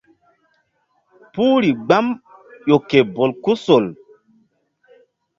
Puhri 1.33 1.69
gbam 1.83 2.05
ƴo 2.67 2.77
ke 2.89 2.99
bolkusol. 3.15 3.85